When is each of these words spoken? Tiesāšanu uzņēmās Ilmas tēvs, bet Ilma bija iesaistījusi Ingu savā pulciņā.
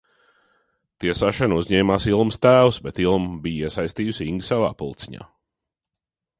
Tiesāšanu 1.03 1.59
uzņēmās 1.63 2.07
Ilmas 2.13 2.41
tēvs, 2.47 2.81
bet 2.87 3.03
Ilma 3.05 3.37
bija 3.45 3.71
iesaistījusi 3.71 4.29
Ingu 4.33 4.51
savā 4.51 4.75
pulciņā. 4.83 5.33